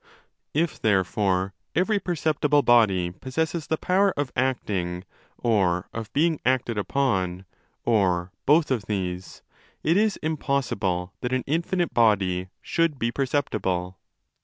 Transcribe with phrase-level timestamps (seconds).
[0.03, 0.09] 5
[0.55, 5.03] If therefore every perceptible body possesses the power of acting
[5.37, 7.45] or of being acted upon,
[7.85, 9.43] or both of these,
[9.83, 13.99] it is im possible that an infinite body should be perceptible.